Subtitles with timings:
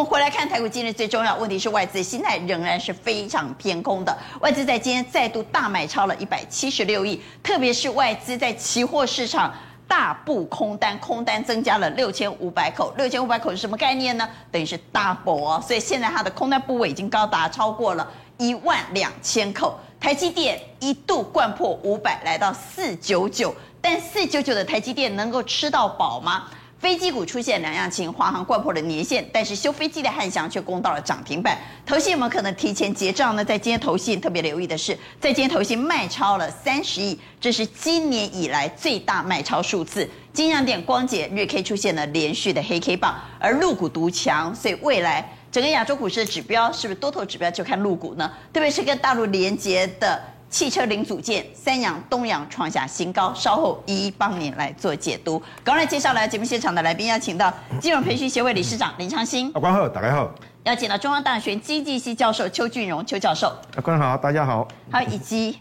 [0.00, 4.16] 们回来看台股，今日最重要问题是外资心态仍然是非常偏空的。
[4.40, 9.52] 外资在今天再度大买超了一百七十六亿，特别是外资在期货市场
[9.86, 12.94] 大布空单，空单增加了六千五百口。
[12.96, 14.26] 六千五百口是什么概念呢？
[14.50, 19.78] 等于是 double 哦，所以现在它的空单部位已经高达超过了一万两千口。
[20.00, 26.48] 台积电一度掼破五百，来到四九九，但四九九的台积电能够吃到饱吗？
[26.80, 31.58] 飞机股出现两样情，华航掼破了年线，但是修飞机的汉翔却攻到了涨停板。
[31.84, 33.44] 投信有没有可能提前结账呢？
[33.44, 40.08] 在今天投信特别留意的是，在今天投信卖超了三十亿，这是今年以来最大卖超数字。
[40.32, 48.32] 金像电、光頡日 K 出现了连续的黑 K 棒，而陆股独强，所以未来整个亚洲股市的指标是不是多头指标就看陆股呢？
[48.54, 50.18] 特别是跟大陆连接的。
[50.50, 55.40] 汽车零组件，三阳、东阳创下新高，稍后一一帮您来做解读。
[55.62, 59.48] 刚来介绍来节目现场的来宾，要请到金融培训协会理事长林昌兴。
[59.54, 60.28] 阿官好，大家好。
[60.64, 63.56] 邀请到中央大学经济系教授邱俊荣邱教授。
[63.76, 64.66] 阿关好，大家好。
[64.90, 65.56] 还有以及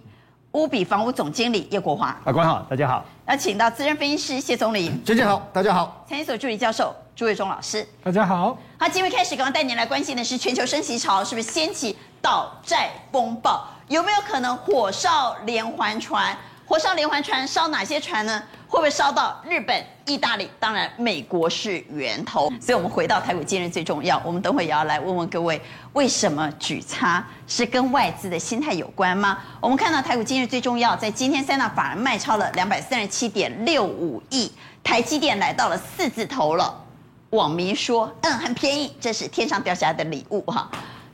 [0.53, 2.19] 乌比房屋总经理叶国华。
[2.25, 3.05] 阿关好，大家好。
[3.27, 4.91] 要请到资深分析师谢总理。
[5.05, 6.03] 娟娟好，大家好。
[6.09, 7.87] 财经所助理教授朱伟忠老师。
[8.03, 8.57] 大家好。
[8.79, 13.67] 好，今天开始，刚刚带您来关心的是全球升息潮是不是掀起倒债风暴？
[13.87, 16.37] 有没有可能火烧连环船？
[16.65, 18.43] 火烧连环船烧哪些船呢？
[18.67, 20.47] 会不会烧到日本、意大利？
[20.59, 22.53] 当然，美国是源头。
[22.61, 24.21] 所以，我们回到台股，今日最重要。
[24.23, 25.59] 我们等会也要来问问各位，
[25.93, 29.39] 为什么举差是跟外资的心态有关吗？
[29.59, 34.51] 我们看到台股今日最重要，在今天三大法人卖超了两百三十七点六五亿，
[34.83, 36.85] 台积电来到了四字头了。
[37.31, 40.69] 网民说，嗯，很便宜，这是天上掉下来的礼物哈。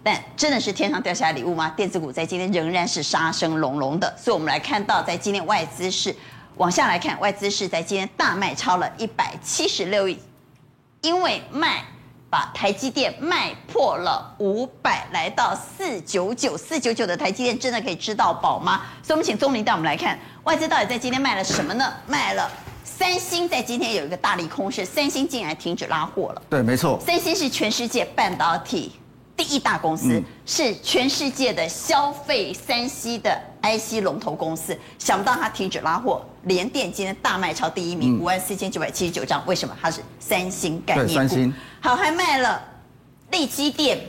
[0.05, 1.67] 但真的是天上掉下来礼物吗？
[1.75, 6.15] 电子股在今天仍然是杀声隆隆的，所以我们来看到，在今天外资是
[6.57, 10.19] 往下来看，外资是在今天大卖超了一百七十六亿，
[11.01, 11.83] 因为卖
[12.29, 18.83] 把台积电卖破了五百，来到四九九，四九九的台积电真的可以吃到饱吗？
[19.01, 21.91] 所以，我们请钟林带我们来看，外资到底在今天卖了什么呢？
[22.05, 22.47] 卖了
[22.83, 26.41] 三星，在今天有一个大利空，是三星竟然停止拉货了。
[26.47, 28.91] 对，没错，三星是全世界半导体。
[29.37, 39.45] 第一大公司是全世界的消费三 C 的 IC 龙头公司，想不到它停止拉货，联电今天大卖超第一名，五万四千九百七十九张。
[39.45, 39.75] 为什么？
[39.81, 41.13] 它是三星概念股。
[41.13, 42.61] 三星好，还卖了
[43.31, 43.99] 力积电、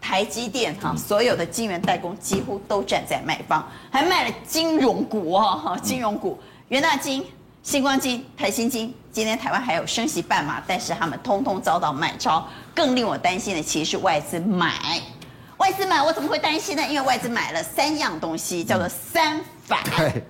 [0.00, 7.24] 台积电哈，所有的晶圆代工几乎都站在卖方，还卖了金融股哦，金融股元大金。
[7.64, 12.46] 新光金、台新金，今天台湾还有升息半码，但是他们通通遭到买超。
[12.74, 15.00] 更令我担心的，其实是外资买，
[15.56, 16.86] 外资买，我怎么会担心呢？
[16.86, 19.82] 因为外资买了三样东西，叫做三反。
[19.96, 20.22] 对，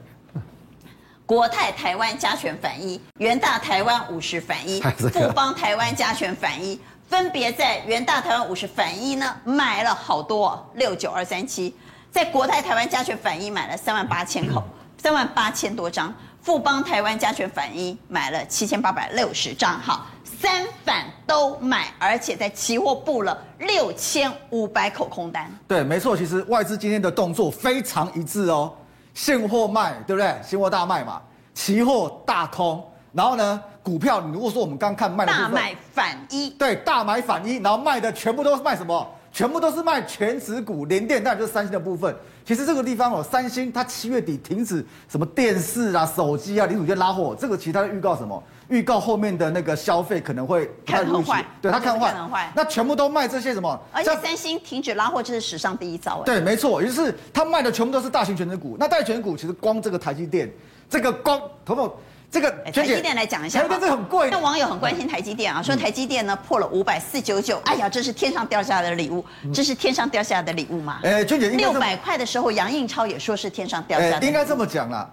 [1.26, 11.74] 国泰台湾加权反一，元大台湾五十反一，富邦台湾加权反一，分别在元大台湾五十反一呢买了好多六九二三七，
[12.12, 14.62] 在国泰台湾加权反一买了三万八千口，
[14.98, 16.14] 三万八千多张。
[16.44, 25.50] 富邦台湾加权反一买了七千八百六十张，好，三反都买，而且在期货布了六千五百口空单。
[25.66, 28.70] 对，没错，其实外资今天的动作非常一致哦，
[29.14, 30.36] 现货卖，对不对？
[30.46, 31.18] 现货大卖嘛，
[31.54, 39.10] 期货大空，然后呢，股票你如果说我们刚看卖的大买反一，对，大买反一，然后卖的全部都是卖什么？
[39.34, 42.14] 全部都是卖全值股，联电，当然就是三星的部分。
[42.44, 48.40] 其实这个地方哦，三星它七月底停止什么电视啊、手机啊、零组件拉货，这个其他的预告什么？
[48.68, 53.76] 预告后面的那个消费可能会看很坏，对他看坏，那全部都卖这些什么？
[53.90, 56.22] 而且三星停止拉货，这是史上第一招。
[56.24, 58.76] 对，没错，也就是他卖的全部都是大型全值股。
[58.78, 60.48] 那大型权值股其实光这个台积电，
[60.88, 61.96] 这个光，头头。
[62.34, 64.28] 这个台积电来讲一下，台积电这很贵。
[64.28, 69.24] 那网友很关心台积电啊，说台积电呢破了五百四九九，哎呀，这是天上掉下来的礼物，
[69.54, 70.98] 这是天上掉下来的礼物吗？
[71.04, 74.26] 哎，娟姐，六百块的时候，杨应超也说是天上掉下来的。
[74.26, 75.08] 应该这么讲啦，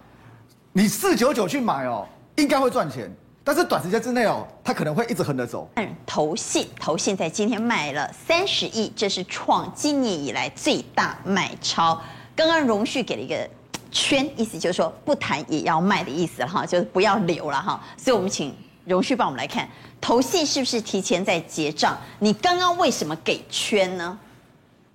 [0.74, 2.07] 你四九九去买哦，
[2.38, 3.07] 应该会赚钱，
[3.44, 5.69] 但是短时间之内哦，它可能会一直横着走。
[5.75, 12.01] 嗯，投信，投信在今天卖了三十亿，这是创今年以来最大买超。
[12.36, 13.48] 刚刚荣旭给了一个。
[13.92, 17.84] 圈意思就是说不谈也要卖的意思了哈，就是不要留了哈。
[17.98, 18.56] 所以我们请
[18.86, 19.68] 荣旭帮我们来看，
[20.00, 21.98] 投信是不是提前在结账？
[22.18, 24.18] 你刚刚为什么给圈呢？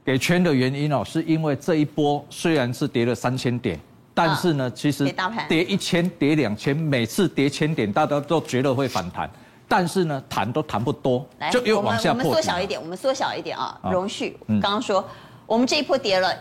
[0.04, 3.78] 给圈的原因哦，是因为这一波虽然是跌了三千点，
[4.14, 5.12] 但是呢，其实
[5.48, 9.28] 跌一千、跌两千，每次跌千点，大家都觉得会反弹，
[9.68, 12.22] 但是呢，弹都弹不多，就又往下破。
[12.22, 13.78] 我们缩小一点，我们缩小一点啊。
[13.92, 15.04] 荣旭刚刚说，
[15.44, 16.32] 我们这一波跌了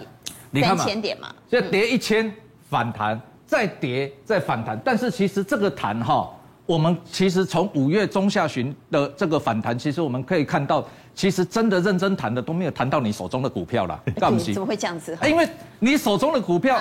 [0.53, 2.33] 三千点嘛，就跌一千。
[2.75, 6.29] 反弹再跌再反弹，但是其实这个弹哈
[6.65, 10.83] 我们其实从五月中下旬的这个反弹，其实我们可以看到，
[11.13, 13.97] 其实真的认真谈的都没有谈到你手中的股票了。
[14.19, 15.17] 干不怎么会这样子？
[15.25, 15.47] 因为
[15.79, 16.77] 你手中的股票，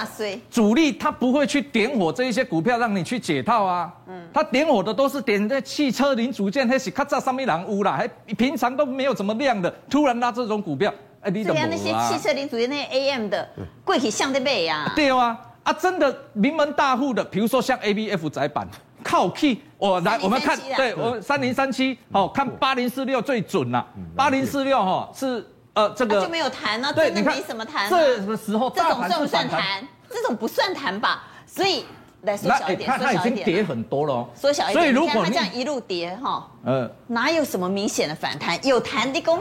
[0.51, 3.95] 主力他不会去点火这一些股票让你去解套啊。
[4.09, 11.69] 嗯，他点火的都是点在汽车零组件，还是咔嚓上面两屋啦，还平常都没有怎么亮的，突然拉这种股票，哎，你怎么、啊？
[11.71, 13.49] 那些汽车零组件那些 AM 的，
[13.85, 14.91] 贵起像的背呀。
[14.97, 18.69] 对啊，啊，真的名门大户的，比如说像 ABF 载板。
[19.03, 27.91] 靠 key，我来，我们看，对我三零三七，好看八零四六最准了，八零四六哈是呃这个就没有谈呢，真的没什么弹。
[27.91, 29.87] 这个时候这种算不算谈？
[30.09, 31.25] 这种不算谈吧？
[31.47, 31.85] 所以
[32.23, 34.83] 来缩小一点，它已经跌很多了，缩小一点。
[34.83, 38.59] 所以如果它这样一路跌哈，呃，哪有什么明显的反弹？
[38.67, 39.39] 有弹的攻，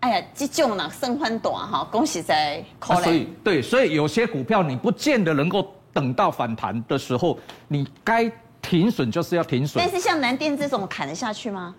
[0.00, 2.64] 哎呀，这种呢升宽短哈，恭喜在。
[2.82, 7.38] 所以对，所以有些股票你不见得能够等到反弹的时候，
[7.68, 8.30] 你该。
[8.62, 11.74] 停损就是要停损，但是像南电这种砍得下去吗？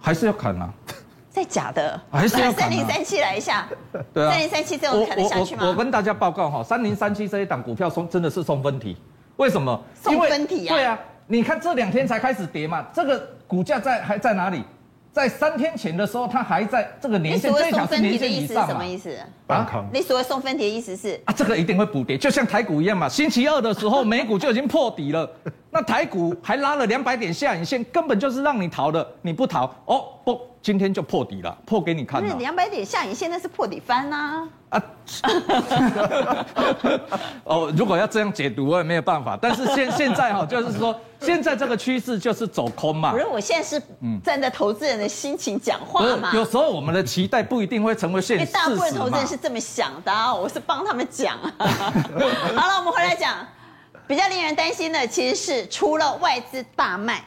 [0.00, 0.72] 还是要砍啊？
[1.28, 2.00] 在假的？
[2.08, 2.70] 还是要砍？
[2.70, 3.68] 三零三七来一下，
[4.12, 5.62] 对啊，三零三七这种砍得下去吗？
[5.62, 8.96] 我我，我跟大家报告哈，三零三七这一档股票送真的是送分题，
[9.38, 9.82] 为什么？
[10.00, 10.76] 送分题啊？
[10.76, 10.96] 对啊，
[11.26, 14.62] 你看这两天才开始跌嘛，这个股价在还在哪里？
[15.14, 18.66] 在三天前的时候，它还在这个年线，这条是年线以上嘛？
[18.66, 19.16] 什么意思？
[19.46, 19.84] 啊？
[19.92, 21.20] 你所谓送分题的意思是？
[21.24, 23.08] 啊，这个一定会补跌，就像台股一样嘛。
[23.08, 25.30] 星期二的时候， 美股就已经破底了，
[25.74, 30.40] 那台股还拉了两百点下影线，根本就是让你逃的，你不逃哦不。
[30.62, 32.22] 今天就破底了，破给你看。
[32.22, 34.48] 不是两百点下影线，那是破底翻呐。
[34.70, 34.82] 啊，
[37.44, 39.38] 哦，如果要这样解读，我也没有办法。
[39.38, 43.12] 但是现现在哈，就是说，现在这个趋势就是走空嘛。
[43.12, 43.82] 不是，我现在是
[44.22, 46.30] 站在投资人的心情讲话嘛。
[46.32, 48.46] 有时候我们的期待不一定会成为现实。
[48.50, 51.36] 大部分投资人是这么想的，我是帮他们讲。
[51.58, 53.46] 好了，我们回来讲，
[54.06, 57.24] 比较令人担心的其实是除了外资大卖，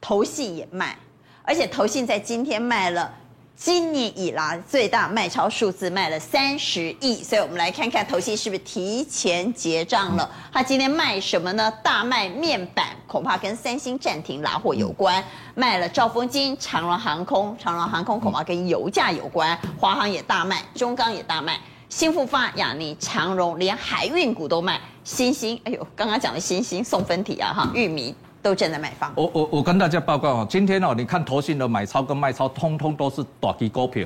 [0.00, 0.96] 投信也卖。
[1.42, 3.12] 而且投信在今天卖了
[3.56, 7.22] 今年以来最大卖超数字，卖了三十亿。
[7.22, 10.28] 所以我们来看看投信是不是提前结账了？
[10.52, 11.72] 他今天卖什么呢？
[11.82, 15.22] 大卖面板，恐怕跟三星暂停拿货有关。
[15.54, 19.56] 卖了兆丰金、长荣航空，长荣航空恐怕跟油价有关。
[19.78, 21.60] 华航也大卖，中钢也大卖，
[21.94, 24.80] 新富发、亚尼、长荣，连海运股都卖。
[25.04, 28.12] 新兴，哎呦，刚刚讲的新兴送分题啊，哈，裕民。
[28.42, 29.12] 都正在买方。
[29.14, 34.04] 我我我跟大家报告啊，今天哦，你看投信的买超跟卖超，通通都是短期股票，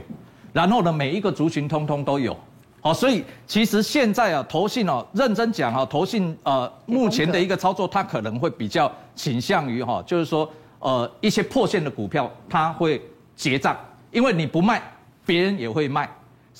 [0.52, 2.36] 然后呢，每一个族群通通都有。
[2.82, 10.46] 好，所以其实现在啊，投信哦，认真讲哈，投信呃，目前的一个操作，它可能会比较倾向于哈，就是说
[10.80, 13.00] 呃，一些破线的股票，它会
[13.34, 13.74] 结账，
[14.12, 14.82] 因为你不卖，
[15.24, 16.06] 别人也会卖。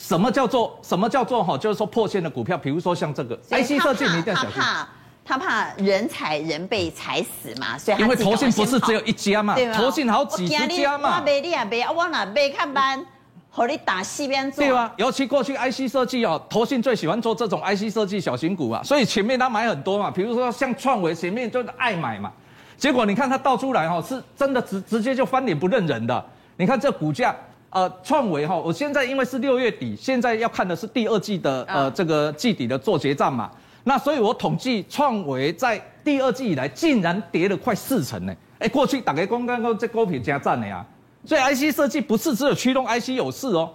[0.01, 1.59] 什么叫做什么叫做哈？
[1.59, 4.63] 就是说破线的股票，比如说像这个 IC 设计，你一定要小心。
[5.25, 11.19] 他怕人踩人被踩死嘛，所以因为投信不是只有一家嘛，投信好几十家嘛。
[11.19, 13.05] 我卖你也卖，我哪卖看班，
[13.51, 14.65] 和你打西边做。
[14.65, 22.33] 对啊，尤其过去 IC 设计哦，投信最喜欢做这种 IC 设计小型股啊，所以前面他买很多嘛，比如说像创维前面就是爱买嘛，
[22.79, 26.25] 结果你看他倒出来哈，是真的直直接就翻脸不认人的。
[26.57, 27.37] 你看这股价，
[27.71, 33.51] 呃，创维哈，我现在因为是六月底，现在要看的是第二季的呃这个季底的做结账嘛。
[33.85, 38.35] 那所以，我统计创维在第二季以来竟然跌了快四成呢。
[38.59, 40.85] 哎，过去大家刚刚这高品加赞的呀。
[41.25, 43.71] 所以 IC 设计不是只有驱动 IC 有事哦，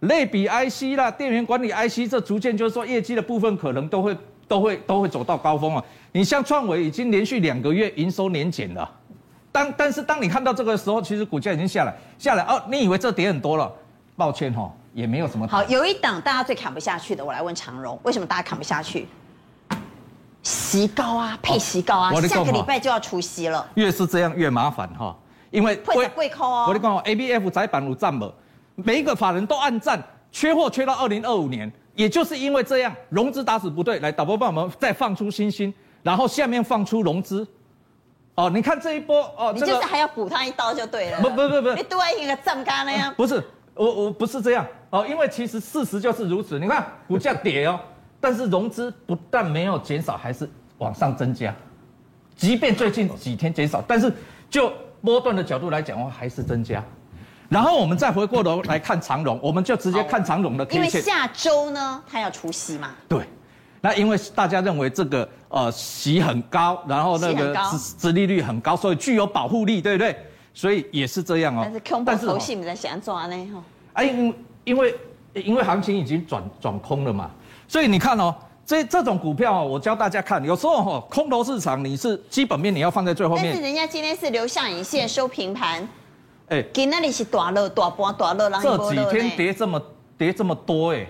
[0.00, 4.16] 类比 IC 啦、电源管理 IC 这逐渐就是说业绩的部分可能都会
[4.48, 5.84] 都会都会走到高峰啊。
[6.12, 8.88] 你像创维已经连续两个月营收年减了，
[9.56, 12.62] 当但是当你看到这个时候，其实股价已经下来下来哦。
[12.68, 13.72] 你以为这跌很多了？
[14.14, 15.48] 抱歉哈，也没有什么。
[15.48, 19.08] 好，有一档大家最砍不下去的，我来问长荣，为什么大家砍不下去？
[20.42, 23.66] 息高啊，配息高啊，下个礼拜就要除息了。
[23.76, 25.16] 越是这样越麻烦哈，
[25.50, 26.66] 因为会会扣哦。
[26.68, 28.30] 我跟你讲，A B F 载板有占了，
[28.74, 34.00] 每一个法人都按站，缺货缺到二零二五年，也就是因为这样，融资打死不对。
[34.00, 35.72] 来，导播帮我们再放出星星，
[36.02, 37.46] 然后下面放出融资。
[38.36, 41.20] 哦，你看这一波哦，你就是还要补他一刀就对了。
[41.20, 43.12] 不不不不，你多一个涨价那样。
[43.16, 43.42] 不是，
[43.74, 46.58] 我我不是这样哦，因为其实事实就是如此。
[46.58, 47.80] 你看股价跌哦。
[48.18, 51.54] 但是融资不但没有减少，还是往上增加。
[52.34, 54.12] 即便最近几天减少，但是
[54.50, 56.82] 就波段的角度来讲的话，还是增加。
[57.48, 60.84] 然后我们再回过头来看长荣，我们就直接看长荣的 K 线。
[60.86, 62.90] 因为下周呢，它要除夕嘛。
[63.08, 63.20] 对。
[63.86, 67.56] 那因为大家认为这个呃息很高，然后那个
[67.96, 70.16] 殖利率很高，所以具有保护力，对不对？
[70.52, 71.60] 所以也是这样哦。
[71.62, 73.48] 但是空头头戏你在想抓呢？
[73.54, 73.62] 哈。
[73.92, 74.94] 哎，因因为
[75.34, 77.30] 因为行情已经转转空了嘛。
[77.68, 83.52] 所以你看哦，这这种股票我教大家看，有时候哈，空头市场你是基本面你要放在最后面。
[83.52, 85.88] 但是人家今天是留下影线收平盘，
[86.48, 89.80] 哎，给那里是大乐大波大乐，然后这几天跌这么
[90.18, 91.06] 跌这么多哎，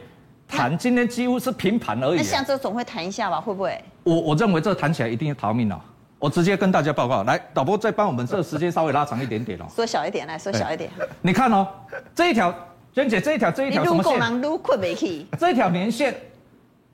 [0.48, 2.16] 弹今天几乎是平盘而已。
[2.16, 3.40] 那像这总会弹一下吧？
[3.40, 3.82] 会不会？
[4.04, 5.80] 我我认为这弹起来一定要逃命了。
[6.18, 9.66] 我直接跟大家报告，来，导播再帮我们这个时间稍微拉长一点点哦。
[9.68, 10.90] 缩小一点，来缩小一点。
[11.20, 11.68] 你看哦，
[12.14, 12.54] 这一条，
[12.94, 15.30] 娟姐，这一条，这一条什么线？
[15.38, 16.14] 这一条年线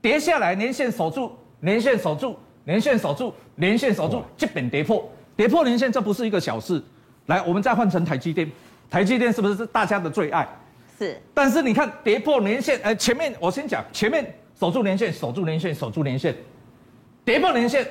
[0.01, 1.31] 跌下来，年线守住，
[1.61, 6.83] 年线守住，年线守住，年线守住，基本跌破，跌破年线，这不是一个小事。
[7.27, 8.51] 来，我们再换成台积电，
[8.89, 10.45] 台积电是不是是大家的最爱？
[11.03, 11.21] 是。
[11.33, 16.35] 但是你看跌破年线，哎，前面我先讲，前面守住年线，守住年线，守住年线，
[17.25, 17.85] 跌破年线。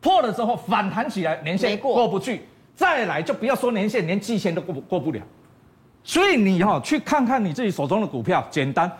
[0.00, 2.40] 破了之后反弹起来，年线过不去，
[2.74, 5.20] 再来就不要说年线，连季线都过不过不了。
[6.02, 8.90] 所以你哈去看看你自己手中的股票，简单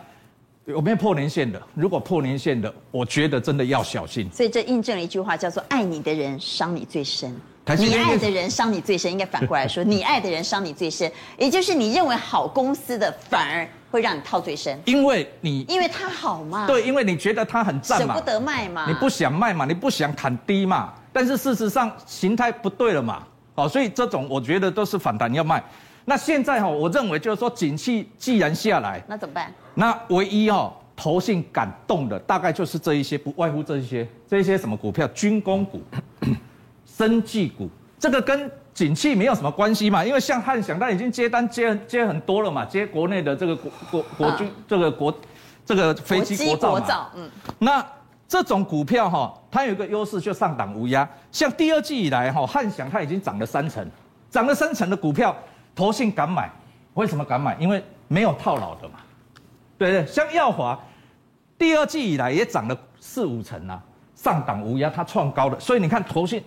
[0.63, 1.61] 有没有破年线的？
[1.73, 4.29] 如果破年线的，我觉得真的要小心。
[4.31, 7.35] 所以这印证了一句话，叫做“爱你的人伤你最深”。
[7.77, 8.49] 你爱的人。
[8.49, 23.23] 伤你最深，应该反过来说，你爱的人伤你最深，也就是你认为好公司的，反而会让你套最深，因为你因为它好嘛，对，因为你觉得它很赞嘛，舍不得卖嘛，你不想卖嘛，你不想砍低嘛，但是事实上形态不对了嘛，
[23.55, 25.63] 哦，所以这种我觉得都是反弹要卖。
[26.05, 29.51] 那现在哈，我认为就是说，景气既然下来，那怎么办？
[29.73, 35.81] 那唯一哈，投信敢动的大概就是这一些，不外乎这一些，这一些什么股票，军工股。
[36.95, 45.13] 生技股，这个跟景气没有什么关系嘛，因为像汉翔，他已经接单接接很多了嘛，接国内的这个国国国军这个国
[45.65, 47.83] 这个飞机国造，嗯，那
[48.27, 51.07] 这种股票哈，它有一个优势，就上档无压。
[51.31, 53.83] 像第二季以来哈，汉翔它已经涨了三成，
[54.29, 55.35] 涨了三成的股票，
[55.75, 56.51] 投信敢买，
[56.93, 57.55] 为什么敢买？
[57.59, 58.95] 因为没有套牢的嘛，
[59.79, 60.79] 对对，像耀华，
[61.57, 63.81] 第二季以来也涨了四五成啊，
[64.15, 66.43] 上档无压，它创高的，所以你看投信。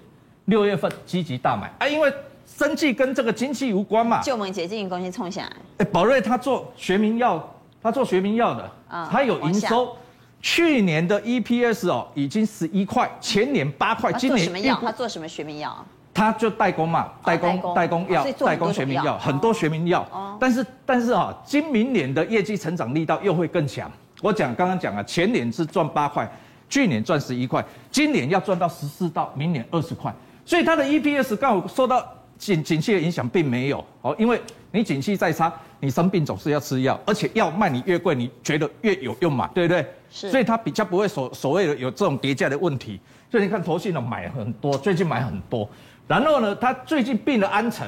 [0.46, 2.12] 六月份积极大买啊，因为
[2.44, 4.20] 生技跟这个经济无关嘛。
[4.22, 5.52] 就我们解禁公司冲下来。
[5.78, 9.96] 哎，宝瑞他做学名药，他做学名药的，啊，他有营收。
[10.42, 14.44] 去年的 EPS 哦，已经十一块，前年八块，今年。
[14.44, 14.78] 什么药？
[14.80, 15.84] 他做什么学名药？
[16.14, 20.06] 他就代工嘛，代工代工药，代工学名药，很多学名药。
[20.12, 20.36] 哦。
[20.38, 23.90] 但是但是啊，今明年的业绩成长力道又会更强。
[24.22, 26.30] 我讲刚刚讲啊，前年是赚八块，
[26.68, 30.14] 去年赚十一块，今年要赚到十四到明年二十块。
[30.46, 32.06] 所以它的 EPS 刚好受到
[32.38, 39.84] 景景气的影响，并没有哦，因为你景气再差，你生病总是要吃药，而且药卖你越贵，你觉得越有用嘛，对不对？
[40.08, 40.30] 是。
[40.30, 43.00] 所以它比较不会所所谓的有这种叠加的问题。
[43.28, 45.68] 所以你看，投信的买很多，最近买很多。
[46.06, 47.84] 然后呢，它最近并了安诚。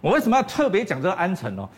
[0.00, 1.68] 我为什么要特别讲这个安诚呢？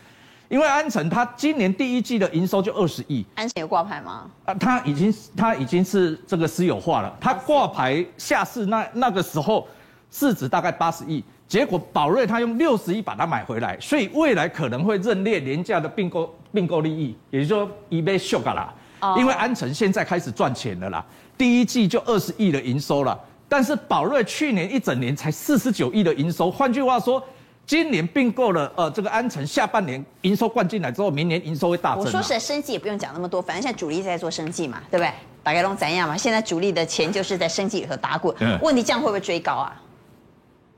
[0.47, 3.25] 因为安诚它今年第一季的营收就二十亿。
[3.33, 4.29] 安诚有挂牌吗？
[4.45, 7.17] 啊，它已经它已经是这个私有化了。
[7.19, 9.67] 它挂牌下市那那个时候。
[10.11, 18.73] 市值大概八十亿，结果宝瑞他用六十亿把它买回来，所以未来可能会认列廉价的并购并购利益，也就是说一被秀嘎啦。
[19.17, 21.05] 因为安诚现在开始赚钱了啦，
[21.37, 27.23] 第一季就二十亿的营收了，但是宝瑞去年一整年才四十九亿的营收，换句话说，
[27.65, 32.03] 今年并购了呃这个安诚，下半年营收灌进来之后，明年营收会大增。
[32.03, 35.13] 我说实在，生计也不用讲那么多，反正现在主力在做生计嘛，对不对？
[35.41, 36.17] 大概都怎样嘛？
[36.17, 39.81] 现在主力的钱就是在生计里头打滚，问题这样会不会追高啊？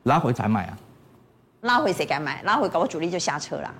[0.03, 0.77] 拉回才买啊！
[1.61, 2.41] 拉回谁敢买？
[2.43, 3.73] 拉回搞个主力就下车啦。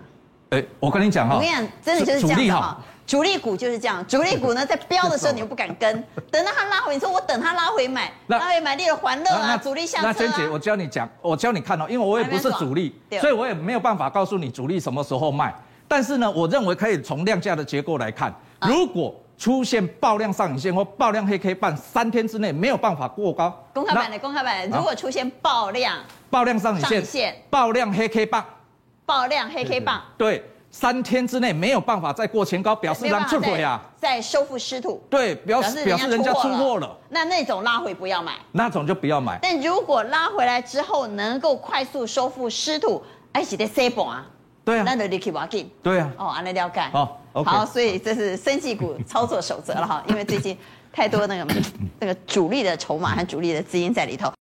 [0.51, 2.77] 哎，我跟你讲哈，我跟你讲，真的就是这样哈。
[3.07, 10.07] 主力股就是这样，主力股呢在飙的时候你又不敢跟， 等到它拉回，你说我等它拉回买，拉回买立了还乐啊，主力下车。
[10.07, 15.53] 那娟姐，我教你讲，我教你看哦，因为我也不是主力，所以我也没有办法告诉你主力什么时候卖。
[15.87, 18.33] 但是呢，我认为可以从量价的结构来看，
[18.67, 19.15] 如果。
[19.41, 23.51] 出现爆量上影线或爆量黑 K 棒，三天之内没有办法过高。
[23.73, 25.97] 公开版的公开版，如果出现爆量、
[26.29, 28.45] 爆量上影线、爆量黑 K 棒、
[29.03, 35.01] 爆量黑 K 棒，对，三天之内没有办法再过前高，表示人出货呀，在收复失土。
[35.09, 36.95] 对，表示表示人家出货了。
[37.09, 39.39] 那那种拉回不要买，那种就不要买。
[39.41, 44.23] 但如果拉回来之后能够快速收复失土，哎，是得 C 波啊。
[44.63, 45.67] 对啊，那就立刻挖进。
[45.81, 46.79] 对啊，哦，按了了解。
[46.93, 50.57] 好好，所以这是生技股操作守则了哈，因为最近
[50.91, 51.55] 太多那个
[51.99, 54.31] 那个主力的筹码和主力的资金在里头。